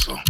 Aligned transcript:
eso. 0.00 0.29